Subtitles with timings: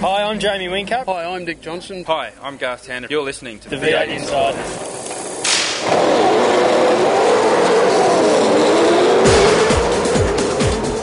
[0.00, 1.04] Hi, I'm Jamie Wincup.
[1.04, 2.04] Hi, I'm Dick Johnson.
[2.04, 3.06] Hi, I'm Garth Tanner.
[3.10, 5.00] You're listening to The V8 Insiders.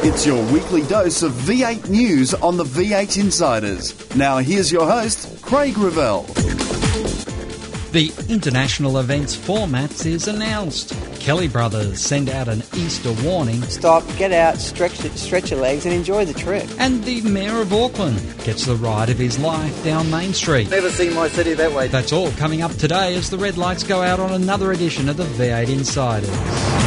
[0.03, 4.15] It's your weekly dose of V8 news on the V8 Insiders.
[4.15, 6.25] Now, here's your host, Craig Revell.
[7.97, 10.95] The international events formats is announced.
[11.19, 15.95] Kelly Brothers send out an Easter warning, Stop, get out, stretch, stretch your legs, and
[15.95, 16.69] enjoy the trip.
[16.77, 20.69] and the Mayor of Auckland gets the ride of his life down Main Street.
[20.69, 21.87] Never seen my city that way.
[21.87, 25.17] That's all coming up today as the red lights go out on another edition of
[25.17, 26.86] the V8 Insiders.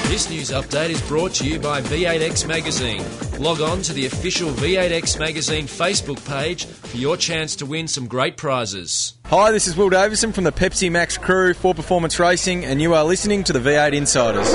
[0.11, 3.01] This news update is brought to you by V8X Magazine.
[3.39, 8.07] Log on to the official V8X Magazine Facebook page for your chance to win some
[8.07, 9.13] great prizes.
[9.27, 12.93] Hi, this is Will Davison from the Pepsi Max crew for Performance Racing, and you
[12.93, 14.51] are listening to the V8 Insiders.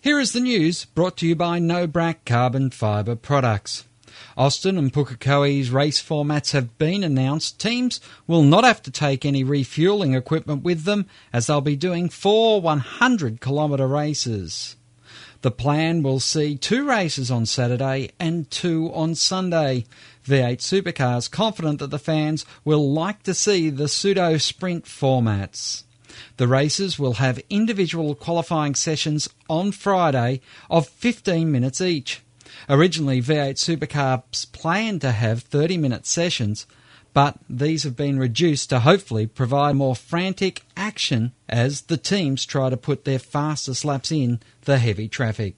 [0.00, 3.84] Here is the news brought to you by Nobrac Carbon Fibre Products.
[4.36, 7.60] Austin and Pukekohe's race formats have been announced.
[7.60, 12.08] Teams will not have to take any refueling equipment with them as they'll be doing
[12.08, 14.76] four 100 kilometre races.
[15.42, 19.84] The plan will see two races on Saturday and two on Sunday.
[20.26, 25.84] V8 Supercars confident that the fans will like to see the pseudo sprint formats.
[26.38, 32.23] The races will have individual qualifying sessions on Friday of 15 minutes each.
[32.68, 36.66] Originally, V8 Supercars planned to have 30 minute sessions,
[37.12, 42.70] but these have been reduced to hopefully provide more frantic action as the teams try
[42.70, 45.56] to put their fastest laps in the heavy traffic.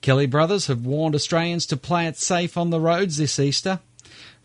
[0.00, 3.80] Kelly Brothers have warned Australians to play it safe on the roads this Easter.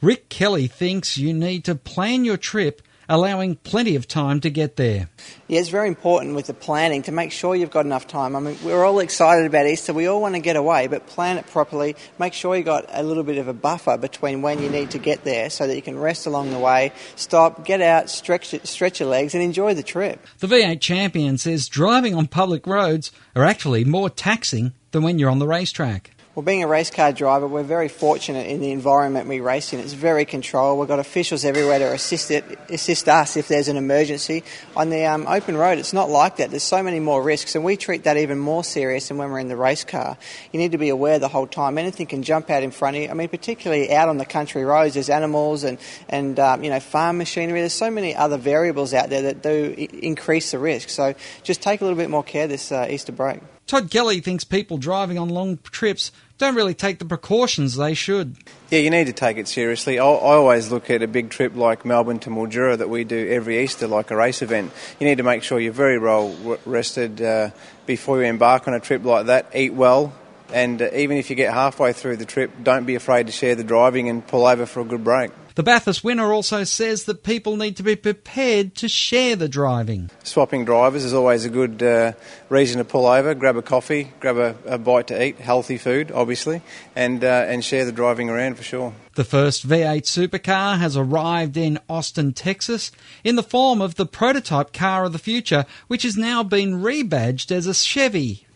[0.02, 4.76] Rick Kelly thinks you need to plan your trip, allowing plenty of time to get
[4.76, 5.10] there.
[5.48, 8.36] Yeah, it's very important with the planning to make sure you've got enough time.
[8.36, 9.94] I mean, we're all excited about Easter.
[9.94, 11.96] We all want to get away, but plan it properly.
[12.20, 15.00] Make sure you've got a little bit of a buffer between when you need to
[15.00, 19.00] get there so that you can rest along the way, stop, get out, stretch, stretch
[19.00, 20.26] your legs, and enjoy the trip.
[20.38, 25.32] The V8 champion says driving on public roads are actually more taxing than when you're
[25.32, 26.12] on the racetrack.
[26.36, 29.80] Well, being a race car driver, we're very fortunate in the environment we race in.
[29.80, 30.78] It's very controlled.
[30.78, 34.44] We've got officials everywhere to assist it, assist us if there's an emergency.
[34.76, 36.52] On the um, open road, it's not like that.
[36.52, 39.40] There's so many more risks, and we treat that even more serious than when we're
[39.40, 40.20] in the race car.
[40.54, 41.80] You need to be aware the whole time.
[41.80, 43.10] Anything can jump out in front of you.
[43.10, 45.80] I mean, particularly out on the country roads, there's animals and
[46.10, 47.62] and um, you know farm machinery.
[47.62, 50.90] There's so many other variables out there that do increase the risk.
[50.90, 53.40] So just take a little bit more care this uh, Easter break.
[53.70, 58.36] Todd Kelly thinks people driving on long trips don't really take the precautions they should.
[58.72, 60.00] Yeah, you need to take it seriously.
[60.00, 63.62] I, always look at a big trip like Melbourne to Mildura that we do every
[63.62, 64.72] Easter, like a race event.
[65.00, 66.36] You need to make sure you're very well
[66.66, 67.52] rested uh,
[67.86, 69.52] before you embark on a trip like that.
[69.54, 70.14] Eat well,
[70.52, 73.54] and uh, even if you get halfway through the trip, don't be afraid to share
[73.54, 75.30] the driving and pull over for a good break.
[75.60, 80.10] The Bathurst winner also says that people need to be prepared to share the driving.
[80.24, 82.14] Swapping drivers is always a good uh,
[82.48, 86.14] reason to pull over, grab a coffee, grab a, a bite to eat, healthy food,
[86.14, 86.62] obviously,
[86.96, 88.94] and uh, and share the driving around for sure.
[89.16, 92.94] The first V8 supercar has arrived in Austin, Texas,
[93.26, 97.52] in the form of the prototype car of the future, which has now been rebadged
[97.52, 98.48] as a Chevy.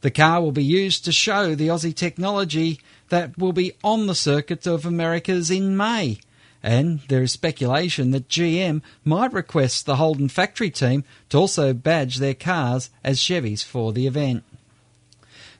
[0.00, 4.16] The car will be used to show the Aussie technology that will be on the
[4.16, 6.18] circuit of Americas in May.
[6.62, 12.16] And there is speculation that GM might request the Holden factory team to also badge
[12.16, 14.44] their cars as Chevys for the event.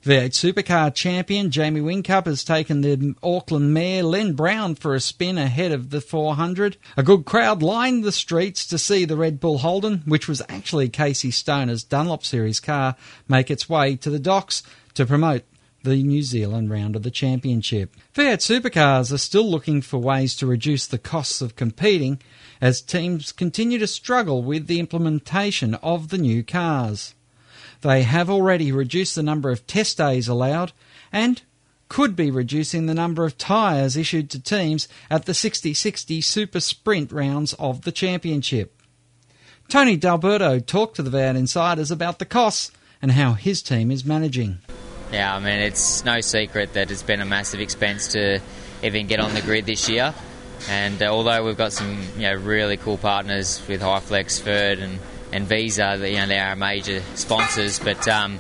[0.05, 5.37] V8 Supercar champion Jamie Wincup has taken the Auckland Mayor Len Brown for a spin
[5.37, 6.79] ahead of the 400.
[6.97, 10.89] A good crowd lined the streets to see the Red Bull Holden, which was actually
[10.89, 12.97] Casey Stoner's Dunlop Series car,
[13.29, 14.63] make its way to the docks
[14.95, 15.45] to promote
[15.83, 17.97] the New Zealand round of the championship.
[18.15, 22.21] V8 Supercars are still looking for ways to reduce the costs of competing
[22.61, 27.15] as teams continue to struggle with the implementation of the new cars.
[27.81, 30.73] They have already reduced the number of test days allowed
[31.13, 31.43] and
[31.89, 37.11] could be reducing the number of tyres issued to teams at the 60-60 Super Sprint
[37.11, 38.81] rounds of the championship.
[39.69, 44.05] Tony D'Alberto talked to the V8 Insiders about the costs and how his team is
[44.05, 44.59] managing.
[45.13, 48.41] Yeah, I mean, it's no secret that it's been a massive expense to
[48.83, 50.15] even get on the grid this year.
[50.69, 54.99] And uh, although we've got some you know, really cool partners with Highflex, Ferd, and,
[55.33, 58.39] and Visa, you know, they are major sponsors, but um,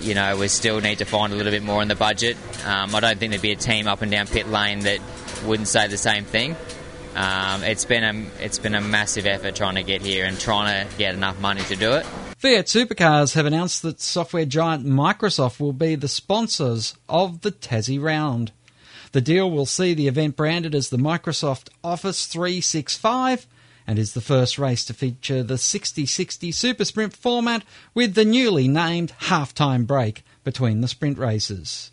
[0.00, 2.36] you know, we still need to find a little bit more in the budget.
[2.66, 5.00] Um, I don't think there'd be a team up and down pit lane that
[5.44, 6.56] wouldn't say the same thing.
[7.14, 10.88] Um, it's been a it's been a massive effort trying to get here and trying
[10.88, 12.06] to get enough money to do it.
[12.42, 18.02] V8 Supercars have announced that software giant Microsoft will be the sponsors of the Tassie
[18.02, 18.50] Round.
[19.12, 23.46] The deal will see the event branded as the Microsoft Office 365
[23.86, 27.62] and is the first race to feature the 60-60 Super Sprint format
[27.94, 31.92] with the newly named halftime break between the sprint races.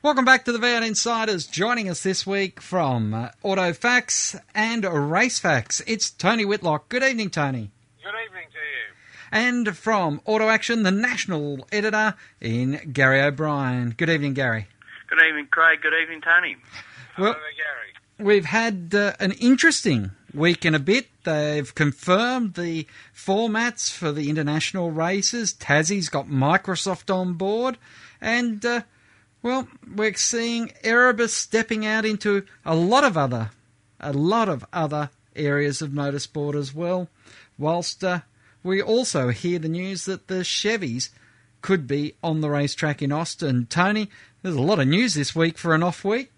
[0.00, 1.44] Welcome back to the V8 Insiders.
[1.44, 6.88] Joining us this week from uh, AutoFacts and RaceFacts, it's Tony Whitlock.
[6.88, 7.72] Good evening, Tony.
[8.00, 8.94] Good evening to you.
[9.32, 13.90] And from Auto Action, the national editor in Gary O'Brien.
[13.96, 14.68] Good evening, Gary.
[15.08, 15.80] Good evening, Craig.
[15.82, 16.56] Good evening, Tony.
[17.18, 18.24] Well, Hello, Gary.
[18.24, 21.08] We've had uh, an interesting week and a bit.
[21.24, 25.52] They've confirmed the formats for the international races.
[25.52, 27.78] Tassie's got Microsoft on board.
[28.20, 28.82] And, uh,
[29.42, 33.50] well, we're seeing Erebus stepping out into a lot of other,
[34.00, 37.08] a lot of other areas of motorsport as well.
[37.56, 38.20] Whilst uh,
[38.62, 41.10] we also hear the news that the Chevys
[41.62, 43.66] could be on the racetrack in Austin.
[43.66, 44.08] Tony,
[44.42, 46.30] there's a lot of news this week for an off week.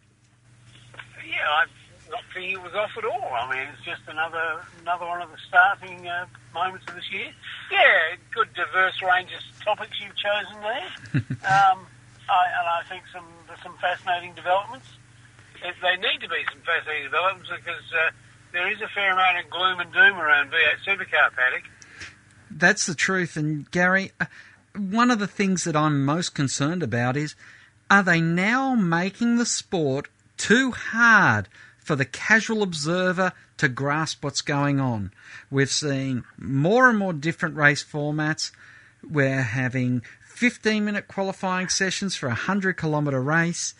[1.26, 1.64] Yeah, I
[2.11, 3.32] not think it was off at all.
[3.32, 7.29] I mean, it's just another another one of the starting uh, moments of this year.
[7.70, 11.87] Yeah, good diverse range of topics you've chosen there, um,
[12.31, 14.87] I, and I think some there's some fascinating developments.
[15.62, 18.11] If they need to be some fascinating developments because uh,
[18.53, 21.65] there is a fair amount of gloom and doom around V8 Supercar paddock.
[22.50, 23.37] That's the truth.
[23.37, 24.27] And Gary, uh,
[24.77, 27.35] one of the things that I'm most concerned about is
[27.91, 31.49] are they now making the sport too hard
[31.79, 35.12] for the casual observer to grasp what's going on?
[35.50, 38.52] We're seeing more and more different race formats.
[39.02, 40.02] We're having
[40.40, 43.75] 15 minute qualifying sessions for a 100 kilometre race.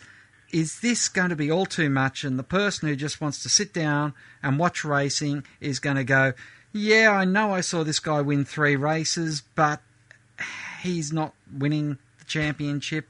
[0.53, 2.23] Is this going to be all too much?
[2.23, 4.13] And the person who just wants to sit down
[4.43, 6.33] and watch racing is going to go,
[6.71, 9.81] Yeah, I know I saw this guy win three races, but
[10.83, 13.07] he's not winning the championship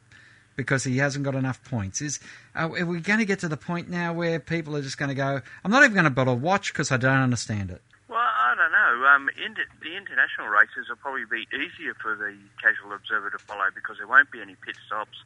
[0.55, 2.00] because he hasn't got enough points.
[2.00, 2.22] Is
[2.55, 5.15] are we going to get to the point now where people are just going to
[5.15, 7.81] go, I'm not even going to bother watch because I don't understand it?
[8.08, 8.81] Well, I don't know.
[8.92, 13.68] Um, inter- the international races will probably be easier for the casual observer to follow
[13.74, 15.18] because there won't be any pit stops.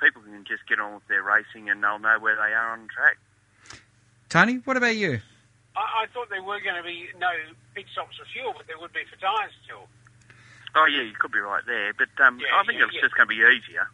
[0.00, 2.88] People can just get on with their racing and they'll know where they are on
[2.88, 3.16] track.
[4.28, 5.20] Tony, what about you?
[5.76, 7.30] I, I thought there were going to be no
[7.74, 9.88] pit stops for fuel, but there would be for tyres still.
[10.76, 11.92] Oh, yeah, you could be right there.
[11.96, 13.00] But um, Yeah, I think yeah, it's yeah.
[13.08, 13.88] just going to be easier.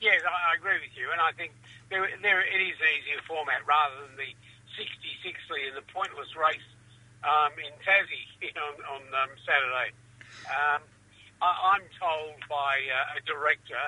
[0.00, 1.52] Yes, I, I agree with you, and I think
[1.88, 4.30] there, there it is an easier format rather than the
[4.76, 6.62] 60-60 and the pointless race
[7.24, 8.28] um, in Tassie
[8.68, 9.90] on, on um, Saturday.
[10.48, 10.80] Um,
[11.42, 13.82] I, I'm told by uh, a director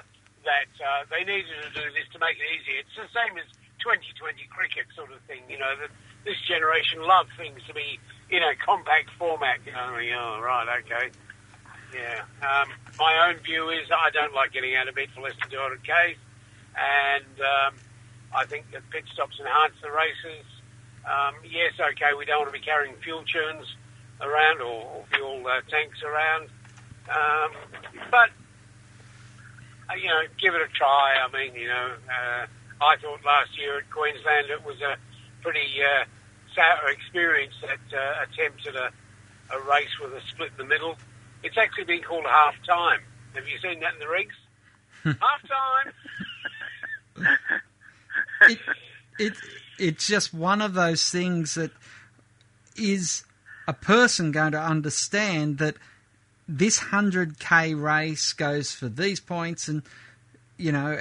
[0.44, 2.80] that uh, they needed to do this to make it easier.
[2.80, 3.46] It's the same as
[3.84, 5.90] 2020 cricket sort of thing, you know, that
[6.24, 7.98] this generation love things to be
[8.30, 9.60] in a compact format.
[9.66, 11.10] You know, oh, right, okay.
[11.92, 12.22] Yeah.
[12.40, 12.68] Um,
[12.98, 15.82] my own view is I don't like getting out of bed for less than 200
[15.82, 16.16] k's,
[16.76, 17.74] and um,
[18.34, 20.46] I think that pit stops enhance the races.
[21.10, 23.66] Um, yes, okay, we don't want to be carrying fuel churns,
[24.20, 26.48] around or, or fuel uh, tanks around.
[27.08, 27.50] Um,
[28.10, 28.30] but
[29.90, 31.16] uh, you know, give it a try.
[31.18, 32.46] I mean, you know, uh,
[32.80, 34.96] I thought last year at Queensland it was a
[35.42, 36.04] pretty uh,
[36.54, 38.90] sour experience that uh, attempted a,
[39.52, 40.96] a race with a split in the middle.
[41.42, 43.00] It's actually been called half time.
[43.34, 44.34] Have you seen that in the rigs?
[45.04, 47.38] half time.
[48.42, 48.58] it,
[49.18, 49.34] it,
[49.80, 51.70] it's just one of those things that
[52.76, 53.24] is
[53.66, 55.74] a person going to understand that
[56.46, 59.82] this 100k race goes for these points and
[60.56, 60.98] you know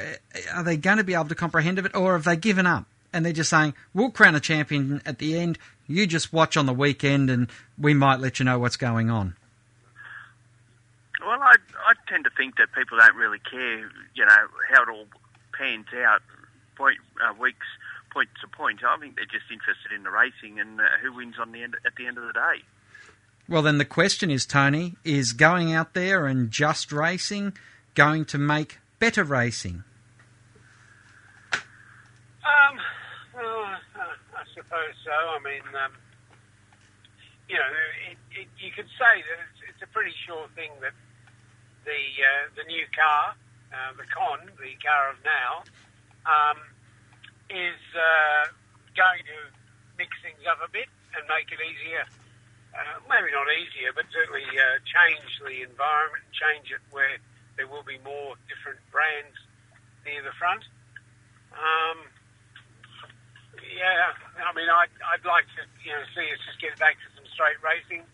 [0.54, 2.86] are they going to be able to comprehend of it or have they given up?
[3.12, 5.58] And they're just saying we'll crown a champion at the end.
[5.88, 9.36] You just watch on the weekend and we might let you know what's going on.
[11.22, 11.56] Well i
[11.86, 14.38] i tend to think that people don't really care you know
[14.72, 15.08] how it all
[15.52, 16.22] pans out
[16.78, 17.66] point uh, weeks
[18.12, 21.36] point to point i think they're just interested in the racing and uh, who wins
[21.40, 22.64] on the end at the end of the day
[23.50, 27.58] well, then the question is, Tony, is going out there and just racing
[27.96, 29.84] going to make better racing?
[32.46, 32.78] Um,
[33.34, 33.66] well,
[33.98, 35.12] uh, I suppose so.
[35.12, 35.92] I mean, um,
[37.50, 37.74] you know,
[38.12, 40.94] it, it, you could say that it's, it's, a pretty sure thing that
[41.86, 43.34] the uh, the new car,
[43.74, 45.66] uh, the Con, the car of now,
[46.30, 46.58] um,
[47.50, 48.54] is uh,
[48.96, 49.40] going to
[49.98, 50.88] mix things up a bit
[51.18, 52.06] and make it easier
[52.74, 57.18] uh, maybe not easier, but certainly uh, change the environment, change it where
[57.58, 59.36] there will be more different brands
[60.06, 60.62] near the front.
[61.52, 62.06] Um,
[63.60, 67.08] yeah, I mean, I'd, I'd like to, you know, see us just get back to
[67.18, 68.06] some straight racing.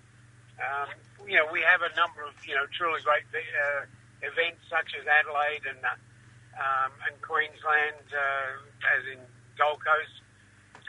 [0.58, 0.90] Um,
[1.28, 3.84] you know, we have a number of, you know, truly great uh,
[4.24, 6.00] events such as Adelaide and uh,
[6.56, 9.22] um, and Queensland, uh, as in
[9.58, 10.16] Gold Coast,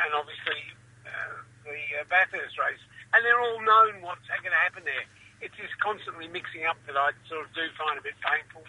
[0.00, 0.60] and obviously
[1.06, 2.82] uh, the uh, Bathurst race
[3.16, 5.04] and they're all known what's going to happen there.
[5.40, 8.62] It's just constantly mixing up that I sort of do find a bit painful.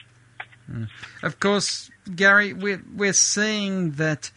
[0.71, 0.89] Mm.
[1.23, 4.31] Of course, Gary, we're, we're seeing that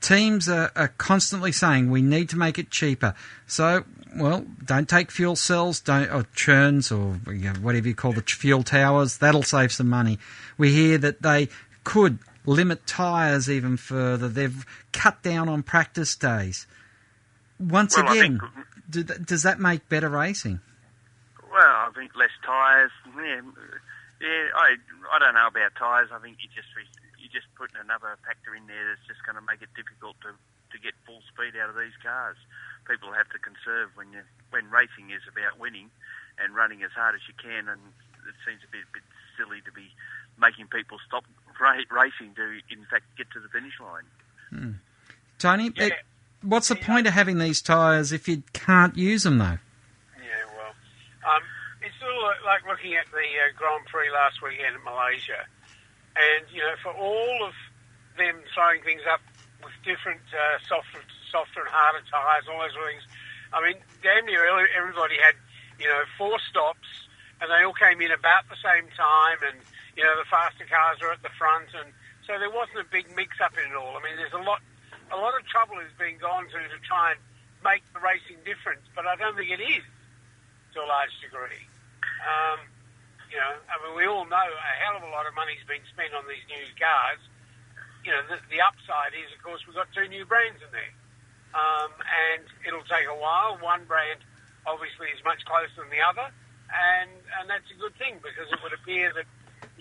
[0.00, 3.14] teams are, are, constantly saying we need to make it cheaper.
[3.46, 3.84] So,
[4.16, 8.22] well, don't take fuel cells, don't or churns or you know, whatever you call the
[8.22, 9.18] fuel towers.
[9.18, 10.18] That'll save some money.
[10.58, 11.48] We hear that they
[11.84, 14.28] could limit tyres even further.
[14.28, 16.66] They've cut down on practice days.
[17.58, 18.40] Once well, again,
[18.90, 20.60] do does that make better racing?
[21.50, 22.90] Well, I think less tyres.
[23.14, 23.40] Yeah,
[24.20, 24.46] yeah.
[24.56, 24.76] I
[25.12, 26.10] I don't know about tyres.
[26.10, 26.68] I think you just
[27.20, 30.34] you just putting another factor in there that's just going to make it difficult to
[30.34, 32.40] to get full speed out of these cars.
[32.88, 35.92] People have to conserve when you when racing is about winning
[36.40, 37.80] and running as hard as you can, and
[38.26, 38.88] it seems a bit
[39.38, 39.92] silly to be
[40.40, 41.22] making people stop
[41.60, 44.04] racing to in fact get to the finish line.
[44.50, 44.72] Hmm.
[45.38, 45.86] Tony, yeah.
[45.86, 45.92] it,
[46.42, 49.58] what's the point of having these tyres if you can't use them though?
[50.18, 50.74] Yeah, well,
[51.26, 51.42] um,
[51.80, 55.46] it's sort of like looking at the uh, Grand Prix last weekend in Malaysia,
[56.14, 57.54] and you know, for all of
[58.18, 59.20] them throwing things up
[59.64, 63.02] with different uh, softer, softer and harder tyres, all those things.
[63.52, 65.34] I mean, damn near everybody had
[65.78, 66.88] you know four stops,
[67.40, 69.58] and they all came in about the same time, and
[69.96, 71.92] you know the faster cars are at the front, and
[72.26, 73.96] so there wasn't a big mix up in it all.
[73.96, 74.60] I mean, there's a lot
[75.12, 77.20] a lot of trouble is being gone to to try and
[77.62, 79.84] make the racing different, but I don't think it is
[80.74, 81.62] to a large degree.
[82.24, 82.58] Um,
[83.30, 85.84] you know, I mean, we all know a hell of a lot of money's been
[85.88, 87.22] spent on these new cars.
[88.04, 90.92] You know, the, the upside is, of course, we've got two new brands in there,
[91.54, 93.56] um, and it'll take a while.
[93.62, 94.20] One brand
[94.66, 96.28] obviously is much closer than the other,
[96.72, 99.28] and and that's a good thing because it would appear that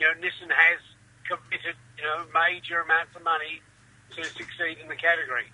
[0.01, 0.81] you know Nissan has
[1.29, 3.62] committed you know major amounts of money
[4.15, 5.46] to succeed in the category.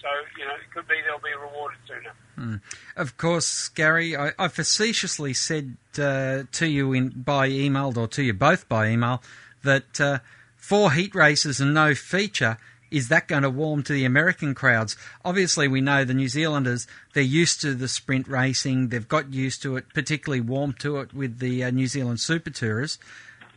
[0.00, 2.12] So, you know, it could be they'll be rewarded sooner.
[2.38, 2.60] Mm.
[2.96, 8.22] Of course, Gary, I, I facetiously said uh, to you in, by email, or to
[8.22, 9.22] you both by email,
[9.64, 10.18] that uh,
[10.56, 12.58] four heat races and no feature,
[12.92, 14.96] is that going to warm to the American crowds?
[15.24, 19.62] Obviously, we know the New Zealanders, they're used to the sprint racing, they've got used
[19.62, 22.98] to it, particularly warm to it with the uh, New Zealand Super Tourers.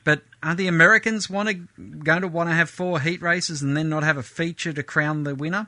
[0.03, 1.53] But are the Americans want to,
[2.03, 4.84] going to want to have four heat races and then not have a feature to
[4.84, 5.67] crown the winner?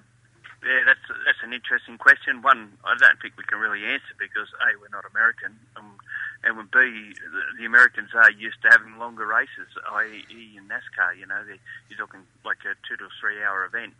[0.63, 2.41] Yeah, that's that's an interesting question.
[2.41, 5.99] One, I don't think we can really answer because a we're not American, um,
[6.43, 6.79] and b
[7.19, 10.55] the, the Americans are used to having longer races, i.e.
[10.55, 11.19] in NASCAR.
[11.19, 11.43] You know,
[11.89, 13.93] you're talking like a two to three hour event.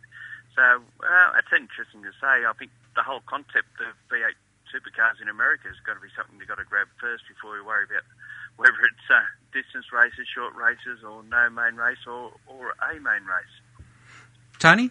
[0.56, 0.62] So
[1.04, 2.48] uh, that's interesting to say.
[2.48, 4.38] I think the whole concept of V8
[4.72, 7.60] supercars in America is got to be something they've got to grab first before we
[7.60, 8.06] worry about
[8.56, 9.20] whether it's uh,
[9.52, 13.54] distance races, short races, or no main race, or, or a main race.
[14.58, 14.90] Tony?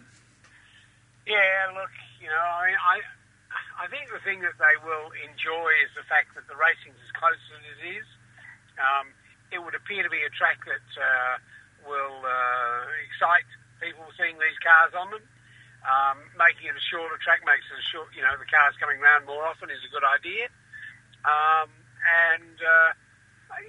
[1.26, 2.96] Yeah, look, you know, I mean, I,
[3.80, 7.12] I think the thing that they will enjoy is the fact that the racing's as
[7.16, 8.08] close as it is.
[8.76, 9.08] Um,
[9.52, 11.34] it would appear to be a track that uh,
[11.88, 13.48] will uh, excite
[13.80, 15.24] people seeing these cars on them.
[15.84, 18.96] Um, making it a shorter track makes it a short, you know, the cars coming
[19.04, 20.48] round more often is a good idea.
[21.28, 21.68] Um,
[22.04, 22.90] and uh,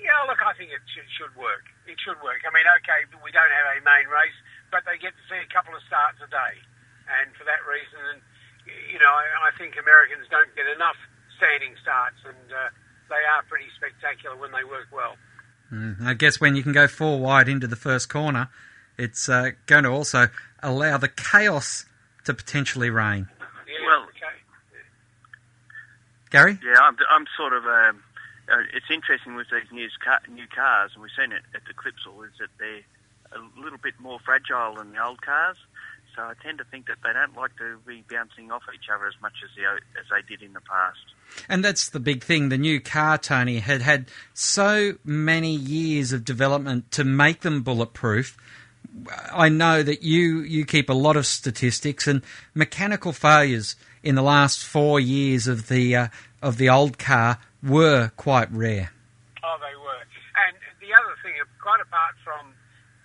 [0.01, 1.65] yeah, look, I think it should, should work.
[1.86, 2.42] It should work.
[2.46, 4.38] I mean, okay, we don't have a main race,
[4.72, 6.56] but they get to see a couple of starts a day,
[7.10, 8.22] and for that reason,
[8.65, 10.98] you know, I, I think Americans don't get enough
[11.38, 12.70] standing starts, and uh,
[13.10, 15.18] they are pretty spectacular when they work well.
[15.72, 18.50] Mm, I guess when you can go four wide into the first corner,
[18.98, 20.30] it's uh, going to also
[20.62, 21.86] allow the chaos
[22.25, 23.27] to potentially reign.
[23.86, 24.08] well,
[26.32, 26.60] Gary?
[26.63, 27.65] Yeah, I'm, I'm sort of.
[27.65, 28.05] Um,
[28.48, 32.25] it's interesting with these new, car, new cars, and we've seen it at the Clipsal,
[32.25, 32.86] is that they're
[33.34, 35.58] a little bit more fragile than the old cars.
[36.16, 39.06] So I tend to think that they don't like to be bouncing off each other
[39.06, 39.66] as much as the,
[40.00, 41.00] as they did in the past.
[41.50, 42.48] And that's the big thing.
[42.50, 48.38] The new car, Tony, had had so many years of development to make them bulletproof.
[49.34, 52.22] I know that you, you keep a lot of statistics and
[52.54, 56.08] mechanical failures in the last four years of the uh,
[56.42, 58.93] of the old car were quite rare.
[59.43, 60.03] Oh, they were.
[60.48, 62.53] And the other thing, quite apart from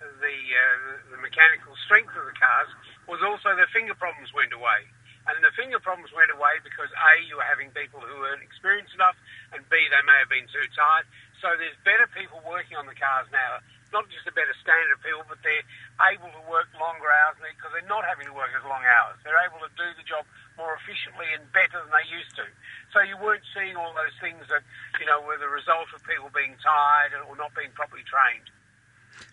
[0.01, 2.69] the uh, the mechanical strength of the cars,
[3.09, 4.85] was also the finger problems went away.
[5.29, 8.97] And the finger problems went away because A, you were having people who weren't experienced
[8.97, 9.13] enough,
[9.53, 11.05] and B, they may have been too tired.
[11.45, 13.61] So there's better people working on the cars now.
[13.93, 15.67] Not just a better standard of people, but they're
[16.09, 19.19] able to work longer hours because they're not having to work as long hours.
[19.21, 20.25] They're able to do the job
[20.61, 22.45] more efficiently and better than they used to.
[22.93, 24.61] So you weren't seeing all those things that,
[25.01, 28.45] you know, were the result of people being tired or not being properly trained.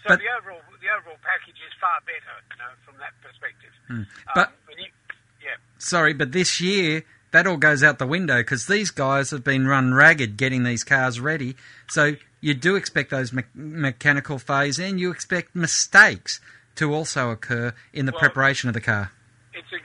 [0.02, 3.72] So But- the overall the overall package is far better, you know, from that perspective.
[3.92, 4.08] Mm.
[4.08, 4.96] Um, But when you-
[5.44, 9.44] yeah, sorry, but this year that all goes out the window because these guys have
[9.44, 11.56] been run ragged getting these cars ready.
[11.88, 16.40] So you do expect those me- mechanical phase and you expect mistakes
[16.76, 19.10] to also occur in the Well- preparation of the car.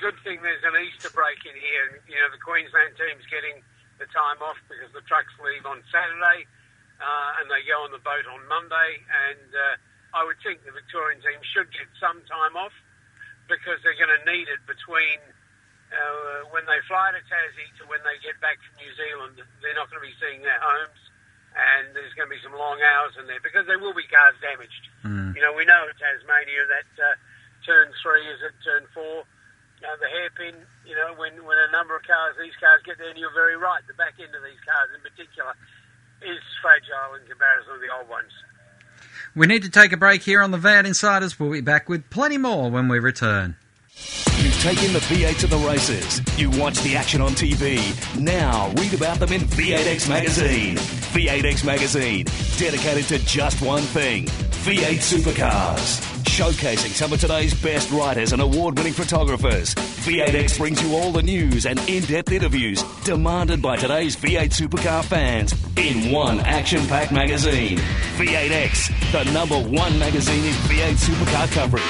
[0.03, 2.03] Good thing there's an Easter break in here.
[2.11, 3.63] You know, the Queensland team's getting
[4.03, 6.43] the time off because the trucks leave on Saturday
[6.99, 8.99] uh, and they go on the boat on Monday.
[8.99, 12.75] And uh, I would think the Victorian team should get some time off
[13.47, 15.23] because they're going to need it between
[15.95, 19.39] uh, when they fly to Tassie to when they get back from New Zealand.
[19.63, 20.99] They're not going to be seeing their homes.
[21.55, 24.35] And there's going to be some long hours in there because there will be cars
[24.43, 24.83] damaged.
[25.07, 25.31] Mm.
[25.37, 27.15] You know, we know at Tasmania that uh,
[27.63, 29.23] turn three is at turn four.
[29.83, 30.55] Uh, the hairpin,
[30.87, 33.57] you know, when, when a number of cars, these cars get there, and you're very
[33.57, 35.51] right, the back end of these cars in particular
[36.21, 38.31] is fragile in comparison to the old ones.
[39.35, 41.37] We need to take a break here on the V8 Insiders.
[41.37, 43.57] We'll be back with plenty more when we return.
[44.37, 46.21] You take in the V8s of the races.
[46.39, 47.79] You watch the action on TV.
[48.19, 50.77] Now read about them in V8X Magazine.
[50.77, 52.25] V8X Magazine,
[52.57, 54.27] dedicated to just one thing
[54.63, 55.99] V8 supercars.
[56.23, 59.75] Showcasing some of today's best writers and award winning photographers.
[59.75, 65.03] V8X brings you all the news and in depth interviews demanded by today's V8 supercar
[65.03, 67.77] fans in one action packed magazine.
[68.15, 71.83] V8X, the number one magazine in V8 supercar coverage.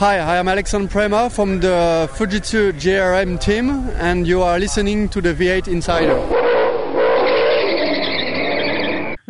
[0.00, 5.20] Hi, I am Alexandre Prémat from the Fujitsu GRM team, and you are listening to
[5.20, 6.61] the V8 Insider.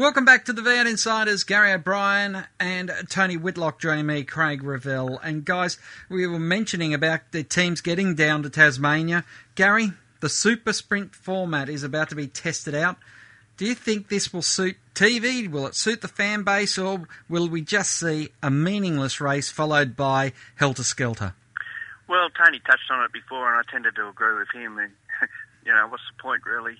[0.02, 1.44] Welcome back to the V8 Insiders.
[1.44, 5.20] Gary O'Brien and Tony Whitlock joining me, Craig Revell.
[5.22, 9.24] And guys, we were mentioning about the teams getting down to Tasmania.
[9.54, 12.96] Gary, the super sprint format is about to be tested out.
[13.56, 15.48] Do you think this will suit TV?
[15.48, 19.94] Will it suit the fan base, or will we just see a meaningless race followed
[19.94, 21.34] by helter skelter?
[22.08, 24.78] Well, Tony touched on it before, and I tended to agree with him.
[24.78, 24.90] And
[25.64, 26.76] you know, what's the point really?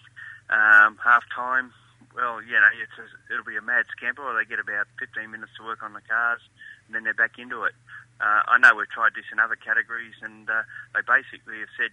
[0.50, 1.72] Um, half time.
[2.14, 4.22] Well, you know, it's a, it'll be a mad scamper.
[4.36, 6.40] They get about 15 minutes to work on the cars,
[6.86, 7.72] and then they're back into it.
[8.20, 10.62] Uh, I know we've tried this in other categories, and uh,
[10.94, 11.92] they basically have said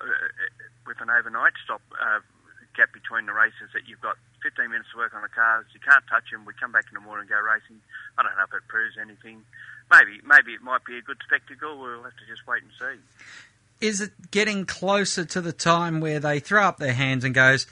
[0.00, 0.08] uh,
[0.88, 2.24] with an overnight stop uh,
[2.74, 5.66] gap between the races that you've got 15 minutes to work on the cars.
[5.76, 6.44] You can't touch them.
[6.44, 7.78] We come back in the morning and go racing.
[8.16, 9.44] I don't know if it proves anything.
[9.92, 11.78] Maybe, maybe it might be a good spectacle.
[11.78, 12.96] We'll have to just wait and see.
[13.84, 17.66] Is it getting closer to the time where they throw up their hands and goes,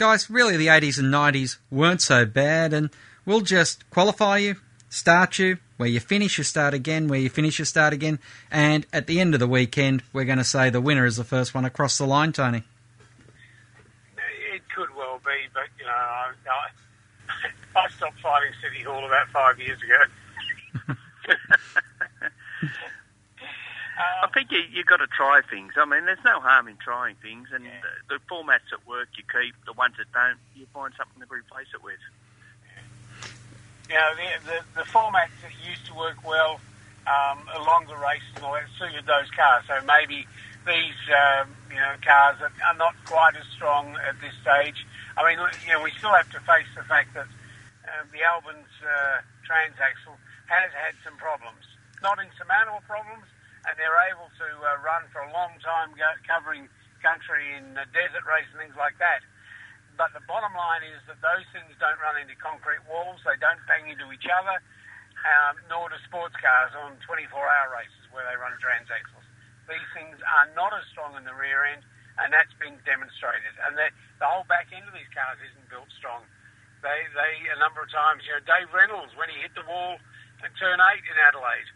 [0.00, 2.88] guys, really the 80s and 90s weren't so bad, and
[3.26, 4.56] we'll just qualify you,
[4.88, 8.18] start you, where you finish, you start again, where you finish, you start again,
[8.50, 11.24] and at the end of the weekend, we're going to say the winner is the
[11.24, 12.62] first one across the line, Tony.
[14.54, 19.28] It could well be, but you know, I, I, I stopped fighting City Hall about
[19.28, 20.00] five years ago.
[24.00, 25.74] I think you you got to try things.
[25.76, 29.24] I mean, there's no harm in trying things, and the, the formats that work you
[29.28, 29.54] keep.
[29.66, 32.00] The ones that don't, you find something to replace it with.
[33.88, 36.60] You know, the, the, the formats that used to work well
[37.10, 39.66] um, along the races and all that suited those cars.
[39.66, 40.24] So maybe
[40.62, 44.86] these, um, you know, cars that are not quite as strong at this stage.
[45.18, 48.70] I mean, you know, we still have to face the fact that uh, the Albins
[48.78, 50.14] uh, transaxle
[50.46, 51.66] has had some problems.
[52.02, 53.26] Not insurmountable problems,
[53.68, 55.92] and they're able to uh, run for a long time
[56.24, 56.68] covering
[57.00, 59.24] country in uh, desert race and things like that.
[59.96, 63.60] But the bottom line is that those things don't run into concrete walls, they don't
[63.68, 64.56] bang into each other,
[65.28, 69.26] um, nor do sports cars on 24-hour races where they run transaxles.
[69.68, 71.84] These things are not as strong in the rear end,
[72.16, 73.52] and that's been demonstrated.
[73.68, 76.24] And the, the whole back end of these cars isn't built strong.
[76.80, 80.00] They, they a number of times, you know, Dave Reynolds when he hit the wall
[80.40, 81.68] at turn eight in Adelaide,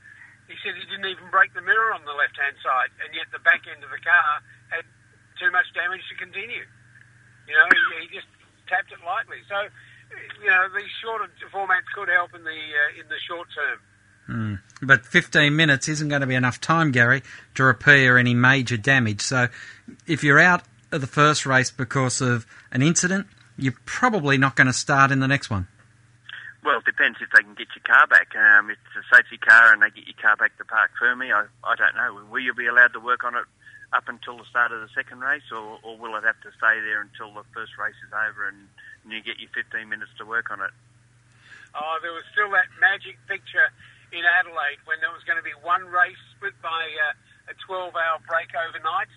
[0.48, 3.40] he said he didn't even break the mirror on the left-hand side, and yet the
[3.40, 4.85] back end of the car had
[5.40, 6.64] too much damage to continue.
[7.48, 8.28] You know, he, he just
[8.68, 9.40] tapped it lightly.
[9.48, 9.68] So,
[10.40, 13.78] you know, these shorter formats could help in the uh, in the short term.
[14.26, 14.54] Hmm.
[14.80, 17.22] But 15 minutes isn't going to be enough time, Gary,
[17.57, 19.20] to repair any major damage.
[19.20, 19.48] So
[20.07, 23.26] if you're out of the first race because of an incident,
[23.59, 25.68] you're probably not going to start in the next one.
[26.64, 28.33] Well, it depends if they can get your car back.
[28.33, 31.29] Um, if it's a safety car and they get your car back to parc fermé,
[31.29, 32.24] I, I don't know.
[32.33, 33.44] Will you be allowed to work on it
[33.92, 36.81] up until the start of the second race, or, or will it have to stay
[36.81, 38.64] there until the first race is over and,
[39.05, 40.72] and you get your 15 minutes to work on it?
[41.77, 43.68] Oh, there was still that magic picture
[44.11, 48.24] in Adelaide when there was going to be one race split by uh, a 12-hour
[48.24, 49.12] break overnight.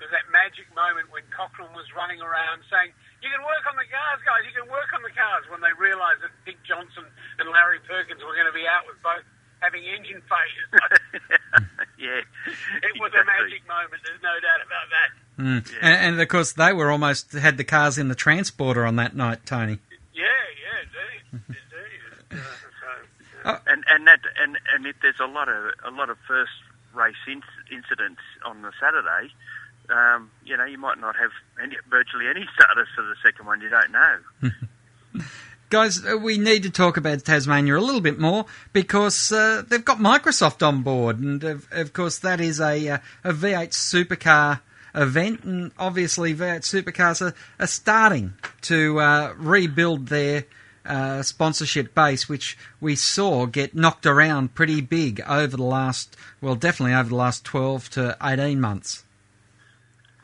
[0.00, 3.76] There was that magic moment when Cochrane was running around saying, "You can work on
[3.76, 4.42] the cars, guys.
[4.48, 7.04] You can work on the cars." When they realised that Dick Johnson
[7.38, 9.24] and Larry Perkins were going to be out with both
[9.60, 10.70] having engine failures.
[11.98, 12.20] yeah,
[12.82, 14.00] it was a magic moment.
[14.04, 15.10] There's no doubt about that.
[15.40, 15.60] Mm.
[15.80, 19.14] And, and of course, they were almost had the cars in the transporter on that
[19.14, 19.78] night, Tony.
[20.12, 20.24] Yeah,
[20.60, 22.40] yeah, indeed, indeed.
[23.42, 26.18] Uh, so, and and that and and if there's a lot of a lot of
[26.28, 26.52] first
[26.92, 29.32] race in, incidents on the Saturday,
[29.90, 31.30] um, you know, you might not have
[31.62, 33.60] any, virtually any starters for the second one.
[33.60, 35.22] You don't know.
[35.70, 39.84] Guys, uh, we need to talk about Tasmania a little bit more because uh, they've
[39.84, 44.60] got Microsoft on board, and of, of course that is a uh, a V8 supercar
[44.94, 50.46] event, and obviously V8 supercars are, are starting to uh, rebuild their
[50.84, 56.56] uh, sponsorship base, which we saw get knocked around pretty big over the last, well,
[56.56, 59.04] definitely over the last 12 to 18 months.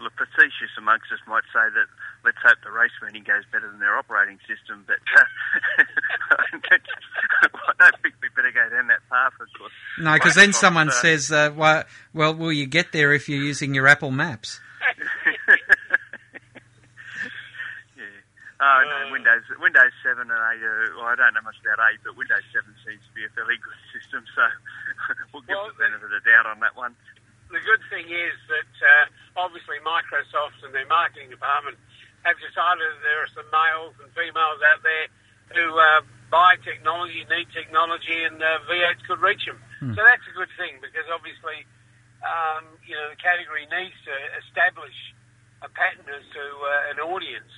[0.06, 1.88] The facetious amongst us might say that
[2.22, 5.24] let's hope the race meeting goes better than their operating system, but uh,
[6.62, 9.72] I don't think we better go down that path, of course.
[9.98, 11.82] No, because then Microsoft, someone uh, says, uh, well,
[12.14, 14.60] well, will you get there if you're using your Apple Maps?
[17.96, 18.04] Yeah.
[18.60, 20.64] Oh no, Windows Windows seven and eight.
[20.64, 23.32] Are, well, I don't know much about eight, but Windows seven seems to be a
[23.32, 24.24] fairly good system.
[24.36, 24.44] So
[25.32, 26.96] we'll give Well, the benefit of the doubt on that one.
[27.50, 31.78] The good thing is that uh, obviously Microsoft and their marketing department
[32.26, 35.06] have decided that there are some males and females out there
[35.54, 39.58] who uh, buy technology, need technology, and uh, V8 could reach them.
[39.78, 39.94] Hmm.
[39.94, 41.62] So that's a good thing because obviously,
[42.26, 44.96] um, you know, the category needs to establish
[45.62, 47.52] a pattern as to uh, an audience.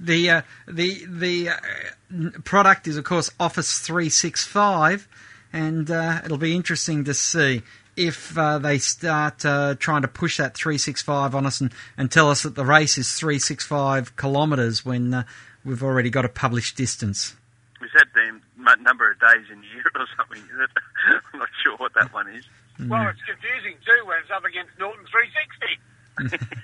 [0.00, 5.08] The uh, the the uh, product is of course Office 365,
[5.52, 7.62] and uh, it'll be interesting to see
[7.96, 12.30] if uh, they start uh, trying to push that 365 on us and, and tell
[12.30, 15.24] us that the race is 365 kilometres when uh,
[15.64, 17.34] we've already got a published distance.
[17.82, 18.40] Is that the
[18.82, 20.38] number of days in a year or something?
[20.38, 20.70] Is it?
[21.32, 22.44] I'm not sure what that one is.
[22.80, 26.54] Well, it's confusing too when it's up against Norton 360.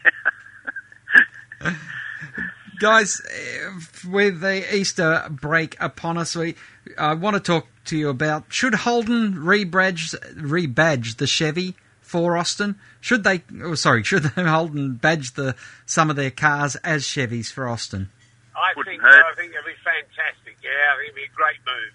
[2.80, 3.70] Guys, eh,
[4.08, 6.56] with the Easter break upon us, we
[6.98, 12.76] I want to talk to you about should Holden rebadge rebadge the Chevy for Austin?
[13.00, 13.42] Should they?
[13.62, 15.54] Oh, sorry, should they Holden badge the
[15.86, 18.10] some of their cars as Chevys for Austin?
[18.56, 19.24] I Wouldn't think hurt.
[19.24, 20.58] I think it'd be fantastic.
[20.62, 21.94] Yeah, I think it'd be a great move.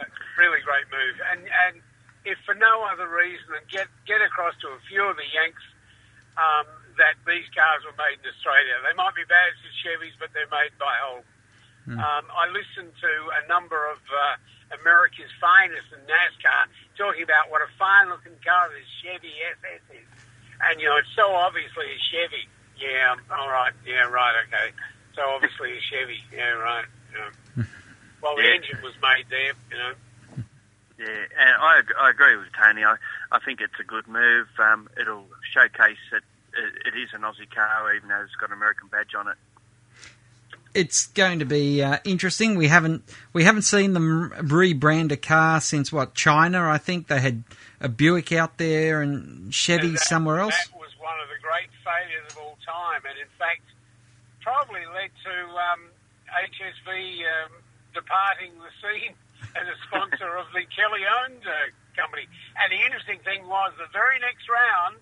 [0.00, 1.16] A really great move.
[1.32, 1.82] And and
[2.24, 5.62] if for no other reason than get get across to a few of the Yanks
[6.36, 6.66] um,
[6.98, 8.76] that these cars were made in Australia.
[8.84, 11.32] They might be badged as Chevys, but they're made by Holden.
[11.82, 14.36] Um, I listened to a number of uh,
[14.80, 20.08] America's finest in NASCAR talking about what a fine-looking car this Chevy SS is,
[20.64, 22.48] and you know it's so obviously a Chevy.
[22.80, 23.72] Yeah, all right.
[23.86, 24.34] Yeah, right.
[24.48, 24.72] Okay.
[25.14, 26.18] So obviously a Chevy.
[26.32, 26.88] Yeah, right.
[27.12, 27.64] Yeah.
[28.22, 28.56] Well, the Yeah.
[28.56, 29.52] engine was made there.
[29.70, 29.94] You know.
[30.98, 32.84] Yeah, and I, I agree with Tony.
[32.84, 32.96] I,
[33.32, 34.46] I think it's a good move.
[34.58, 36.22] Um, it'll showcase that
[36.54, 39.34] it, it is an Aussie car, even though it's got an American badge on it.
[40.74, 42.56] It's going to be uh, interesting.
[42.56, 46.68] We haven't we haven't seen them rebrand a car since what China.
[46.68, 47.44] I think they had
[47.80, 50.56] a Buick out there and Chevy And that- somewhere else.
[50.56, 53.62] That was one of the great failures of all time, and in fact,
[54.40, 55.80] probably led to um,
[56.32, 57.52] HSV um,
[57.92, 59.12] departing the scene
[59.60, 61.52] as a sponsor of the Kelly-owned uh,
[62.00, 62.24] company.
[62.56, 64.96] And the interesting thing was the very next round,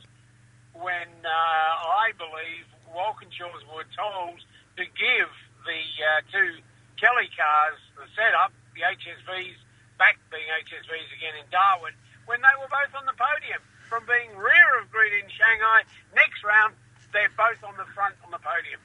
[0.75, 4.41] when uh, I believe Walkinshaws were told
[4.77, 5.31] to give
[5.65, 6.61] the uh, two
[7.01, 9.57] Kelly cars the setup, the HSVs,
[9.99, 11.93] back being HSVs again in Darwin,
[12.27, 13.61] when they were both on the podium.
[13.89, 15.83] From being rear of grid in Shanghai,
[16.15, 16.79] next round,
[17.11, 18.79] they're both on the front on the podium.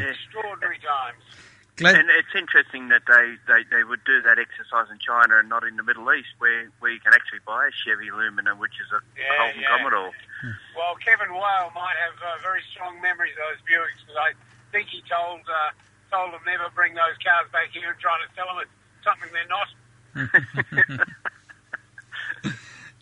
[0.00, 1.20] Extraordinary times.
[1.76, 5.60] And it's interesting that they, they, they would do that exercise in China and not
[5.68, 8.88] in the Middle East, where, where you can actually buy a Chevy Lumina, which is
[8.96, 9.68] a Yeah, Holden yeah.
[9.76, 10.12] Commodore.
[10.72, 14.28] Well, Kevin Wale might have uh, very strong memories of those Buicks because I
[14.72, 15.70] think he told uh,
[16.10, 18.66] told them never bring those cars back here and try to sell them
[19.04, 21.06] something they're not.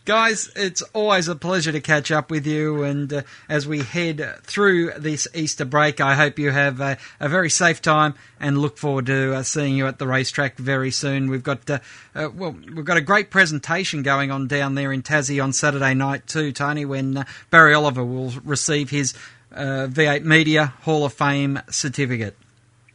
[0.05, 2.83] Guys, it's always a pleasure to catch up with you.
[2.83, 7.27] And uh, as we head through this Easter break, I hope you have a, a
[7.27, 11.27] very safe time and look forward to uh, seeing you at the racetrack very soon.
[11.27, 11.79] We've got uh,
[12.13, 15.95] uh, well, we've got a great presentation going on down there in Tassie on Saturday
[15.95, 19.15] night too, Tony, when uh, Barry Oliver will receive his
[19.55, 22.37] uh, V8 Media Hall of Fame certificate.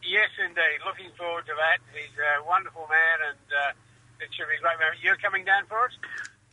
[0.02, 0.78] yes, indeed.
[0.86, 1.78] Looking forward to that.
[1.94, 4.98] He's a wonderful man, and uh, it should be a great moment.
[5.02, 5.92] You're coming down for it?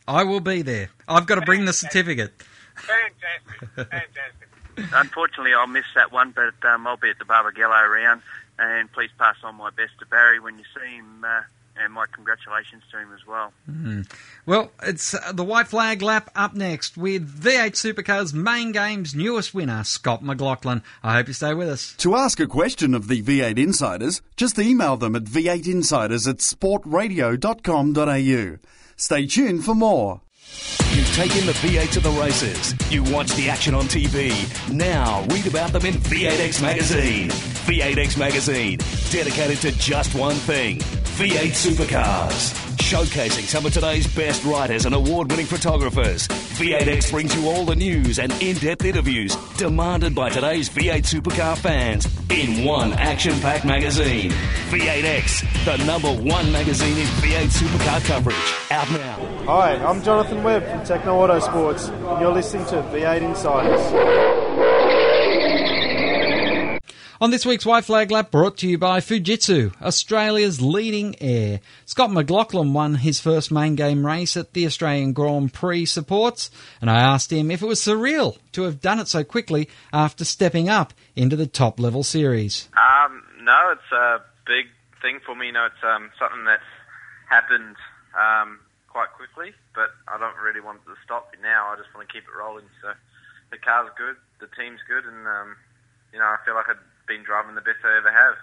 [0.06, 0.88] I will be there.
[1.06, 2.32] I've got to bring the certificate.
[2.76, 4.48] Fantastic, fantastic.
[4.94, 8.22] Unfortunately, I'll miss that one, but um, I'll be at the Barbagallo round.
[8.58, 11.42] And please pass on my best to Barry when you see him, uh,
[11.80, 13.52] and my congratulations to him as well.
[13.70, 14.10] Mm.
[14.46, 19.54] Well, it's uh, the white flag lap up next with V8 Supercars main game's newest
[19.54, 20.82] winner, Scott McLaughlin.
[21.02, 21.94] I hope you stay with us.
[21.98, 28.58] To ask a question of the V8 Insiders, just email them at v8insiders at sportradio.com.au.
[28.96, 30.20] Stay tuned for more.
[30.92, 32.74] You've taken the V8 to the races.
[32.90, 34.32] You watch the action on TV.
[34.72, 37.28] Now read about them in V8X Magazine.
[37.28, 38.78] V8X Magazine,
[39.10, 40.80] dedicated to just one thing
[41.18, 42.54] V8 supercars.
[42.76, 46.28] Showcasing some of today's best writers and award winning photographers.
[46.28, 51.58] V8X brings you all the news and in depth interviews demanded by today's V8 supercar
[51.58, 54.30] fans in one action packed magazine.
[54.70, 58.70] V8X, the number one magazine in V8 supercar coverage.
[58.70, 59.44] Out now.
[59.46, 64.77] Hi, I'm Jonathan Webb from Tekno Autosports, and you're listening to V8 Insiders.
[67.20, 71.58] On this week's White Flag Lap, brought to you by Fujitsu, Australia's leading air.
[71.84, 76.48] Scott McLaughlin won his first main game race at the Australian Grand Prix supports,
[76.80, 80.24] and I asked him if it was surreal to have done it so quickly after
[80.24, 82.68] stepping up into the top level series.
[82.78, 84.66] Um, no, it's a big
[85.02, 85.46] thing for me.
[85.46, 86.62] You know, it's um, something that's
[87.28, 87.74] happened
[88.14, 91.66] um, quite quickly, but I don't really want it to stop now.
[91.66, 92.70] I just want to keep it rolling.
[92.80, 92.92] So
[93.50, 95.56] the car's good, the team's good, and um,
[96.12, 98.34] you know, I feel like I've been driving the best I ever have.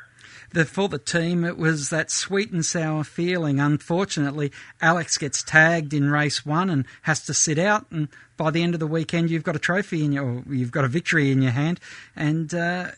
[0.51, 3.59] The, for the team, it was that sweet and sour feeling.
[3.59, 4.51] Unfortunately,
[4.81, 7.85] Alex gets tagged in race one and has to sit out.
[7.91, 10.85] And by the end of the weekend, you've got a trophy in your, you've got
[10.85, 11.79] a victory in your hand.
[12.15, 12.91] And uh,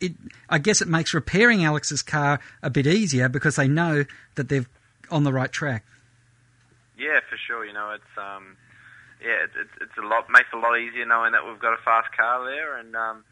[0.00, 0.12] it,
[0.48, 4.04] I guess it makes repairing Alex's car a bit easier because they know
[4.36, 4.66] that they're
[5.10, 5.84] on the right track.
[6.98, 7.64] Yeah, for sure.
[7.64, 8.56] You know, it's um,
[9.20, 11.74] yeah, it's, it's it's a lot makes it a lot easier knowing that we've got
[11.74, 13.24] a fast car there, and um,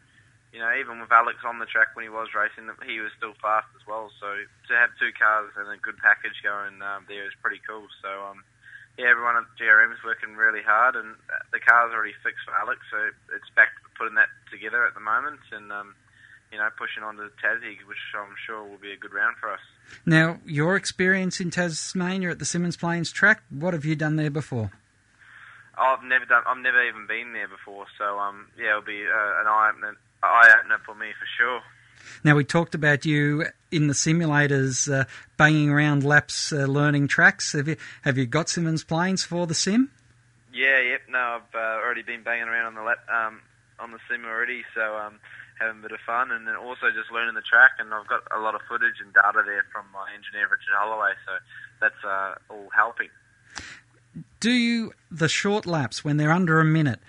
[0.51, 3.33] you know, even with Alex on the track when he was racing, he was still
[3.39, 4.11] fast as well.
[4.19, 7.87] So to have two cars and a good package going um, there is pretty cool.
[8.03, 8.43] So um,
[8.97, 11.15] yeah, everyone at GRM is working really hard, and
[11.51, 12.97] the car's already fixed for Alex, so
[13.35, 15.95] it's back to putting that together at the moment, and um,
[16.51, 19.51] you know, pushing on to Tassie, which I'm sure will be a good round for
[19.53, 19.63] us.
[20.05, 24.29] Now, your experience in Tasmania at the Symmons Plains track, what have you done there
[24.29, 24.71] before?
[25.77, 26.43] I've never done.
[26.45, 29.97] I've never even been there before, so um, yeah, it'll be uh, an eye opener,
[30.23, 31.61] eye opener for me for sure.
[32.23, 35.05] Now, we talked about you in the simulators uh,
[35.37, 37.53] banging around laps, uh, learning tracks.
[37.53, 39.91] Have you have you got Symmons Plains for the sim?
[40.53, 41.01] Yeah, yep.
[41.09, 43.41] No, I've uh, already been banging around on the lap, um,
[43.79, 45.19] on the sim already, so um,
[45.59, 47.71] having a bit of fun, and then also just learning the track.
[47.79, 51.13] And I've got a lot of footage and data there from my engineer Richard Holloway,
[51.25, 51.33] so
[51.79, 53.09] that's uh, all helping.
[54.39, 56.99] Do you the short laps when they're under a minute?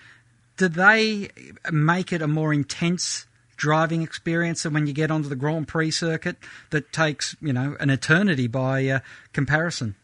[0.57, 1.29] Do they
[1.71, 5.91] make it a more intense driving experience than when you get onto the Grand Prix
[5.91, 6.37] circuit
[6.71, 8.99] that takes you know an eternity by uh,
[9.31, 9.95] comparison?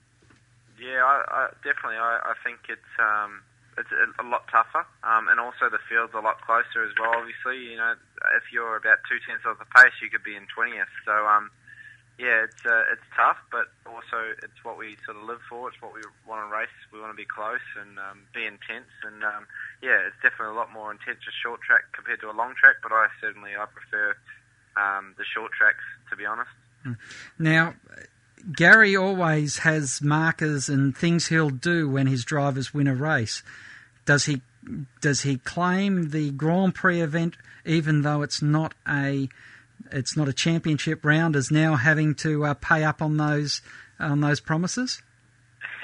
[0.80, 2.00] Yeah, I, I, definitely.
[2.00, 3.44] I, I think it's um,
[3.78, 7.12] it's a, a lot tougher, um, and also the field's a lot closer as well.
[7.16, 7.96] Obviously, you know,
[8.40, 10.92] if you're about two tenths of the pace, you could be in twentieth.
[11.04, 11.52] So, um,
[12.20, 15.70] yeah, it's uh, it's tough, but also it's what we sort of live for.
[15.70, 16.76] It's what we want to race.
[16.92, 18.92] We want to be close and um, be intense.
[19.08, 19.48] And um,
[19.82, 22.84] yeah, it's definitely a lot more intense a short track compared to a long track.
[22.84, 24.20] But I certainly I prefer
[24.76, 26.52] um, the short tracks to be honest.
[27.40, 27.76] Now,
[28.52, 33.44] Gary always has markers and things he'll do when his drivers win a race.
[34.04, 34.42] Does he
[35.00, 39.30] does he claim the Grand Prix event even though it's not a
[39.92, 43.62] it's not a championship round is now having to uh, pay up on those
[44.00, 45.02] on those promises?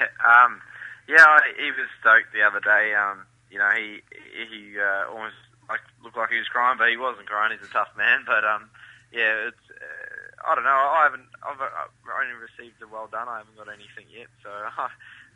[0.24, 0.60] um,
[1.08, 2.94] yeah, I- he was stoked the other day.
[2.94, 5.36] Um, you know, he he uh, almost
[5.68, 7.56] like looked like he was crying, but he wasn't crying.
[7.58, 8.24] He's a tough man.
[8.26, 8.70] But um,
[9.12, 10.70] yeah, it's uh, I don't know.
[10.70, 13.28] I haven't I've, I've only received a well done.
[13.28, 14.50] I haven't got anything yet, so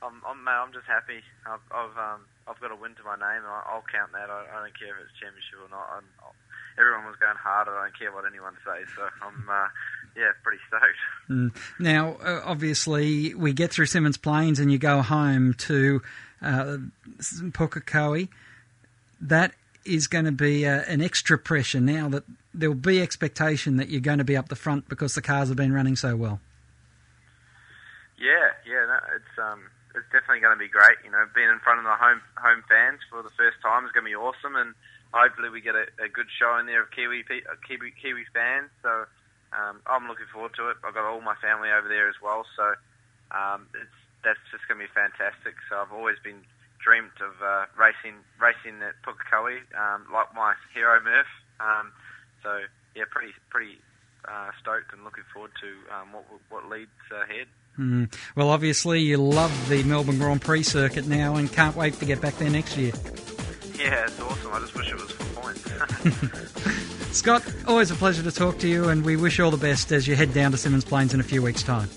[0.03, 1.21] I'm I'm mate, I'm just happy.
[1.45, 3.45] I've I've, um, I've got a win to my name.
[3.45, 4.31] and I, I'll count that.
[4.31, 5.89] I, I don't care if it's championship or not.
[5.93, 6.07] I'm,
[6.79, 7.69] everyone was going hard.
[7.69, 8.89] I don't care what anyone says.
[8.97, 9.69] So I'm uh,
[10.17, 11.05] yeah, pretty stoked.
[11.29, 11.57] Mm.
[11.79, 16.03] Now, uh, obviously, we get through Symmons Plains and you go home to
[16.43, 16.79] uh,
[17.21, 18.29] Pukekohe.
[19.21, 19.53] That
[19.85, 23.89] is going to be uh, an extra pressure now that there will be expectation that
[23.89, 26.41] you're going to be up the front because the cars have been running so well.
[28.19, 29.63] Yeah, yeah, no, it's um,
[29.95, 30.99] it's definitely going to be great.
[31.05, 33.93] You know, being in front of the home home fans for the first time is
[33.93, 34.75] going to be awesome, and
[35.11, 38.71] hopefully we get a, a good show in there of Kiwi uh, Kiwi Kiwi fans.
[38.83, 39.07] So
[39.53, 40.79] um, I'm looking forward to it.
[40.87, 42.75] I've got all my family over there as well, so
[43.35, 45.57] um, it's that's just going to be fantastic.
[45.69, 46.45] So I've always been
[46.79, 51.35] dreamt of uh, racing racing at Pukekohe, um, like my hero Murph.
[51.59, 51.93] Um,
[52.43, 53.79] so yeah, pretty pretty
[54.25, 57.49] uh, stoked and looking forward to um, what what leads ahead.
[57.81, 58.13] Mm.
[58.37, 62.21] Well, obviously, you love the Melbourne Grand Prix circuit now and can't wait to get
[62.21, 62.93] back there next year.
[63.79, 64.53] Yeah, it's awesome.
[64.53, 65.65] I just wish it was for points.
[67.17, 69.93] Scott, always a pleasure to talk to you, and we wish you all the best
[69.93, 71.89] as you head down to Symmons Plains in a few weeks' time.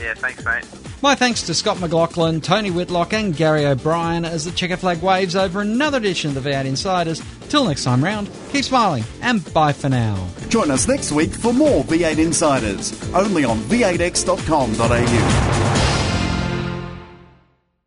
[0.00, 0.64] Yeah, thanks, mate.
[1.02, 5.36] My thanks to Scott McLaughlin, Tony Whitlock, and Gary O'Brien as the checker flag waves
[5.36, 7.22] over another edition of the V8 Insiders.
[7.48, 10.28] Till next time round, keep smiling, and bye for now.
[10.48, 15.87] Join us next week for more V8 Insiders, only on v8x.com.au.